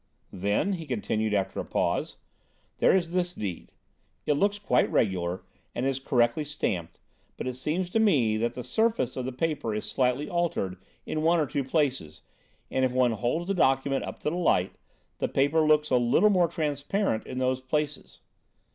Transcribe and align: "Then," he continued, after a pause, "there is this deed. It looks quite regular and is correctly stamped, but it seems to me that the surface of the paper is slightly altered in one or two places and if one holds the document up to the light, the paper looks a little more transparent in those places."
"Then," 0.33 0.73
he 0.73 0.87
continued, 0.87 1.31
after 1.31 1.59
a 1.59 1.63
pause, 1.63 2.17
"there 2.79 2.95
is 2.97 3.11
this 3.11 3.35
deed. 3.35 3.71
It 4.25 4.33
looks 4.33 4.57
quite 4.57 4.89
regular 4.91 5.43
and 5.75 5.85
is 5.85 5.99
correctly 5.99 6.43
stamped, 6.43 6.97
but 7.37 7.45
it 7.45 7.53
seems 7.53 7.87
to 7.91 7.99
me 7.99 8.35
that 8.37 8.55
the 8.55 8.63
surface 8.63 9.15
of 9.15 9.25
the 9.25 9.31
paper 9.31 9.75
is 9.75 9.85
slightly 9.85 10.27
altered 10.27 10.77
in 11.05 11.21
one 11.21 11.39
or 11.39 11.45
two 11.45 11.63
places 11.63 12.21
and 12.71 12.83
if 12.83 12.91
one 12.91 13.11
holds 13.11 13.47
the 13.47 13.53
document 13.53 14.03
up 14.03 14.19
to 14.21 14.31
the 14.31 14.37
light, 14.37 14.73
the 15.19 15.27
paper 15.27 15.61
looks 15.67 15.91
a 15.91 15.97
little 15.97 16.31
more 16.31 16.47
transparent 16.47 17.27
in 17.27 17.37
those 17.37 17.61
places." 17.61 18.21